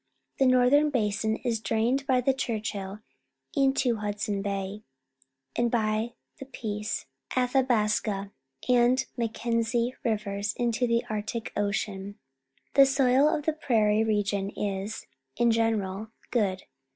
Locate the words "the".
2.21-2.33, 6.39-6.45, 10.87-11.05, 12.73-12.87, 13.45-13.53